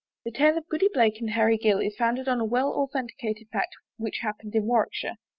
[0.25, 3.75] The tale of Goody Blake and Harry Gill is founded on a well authenticated fact
[3.97, 5.17] which happened in Warwickshire.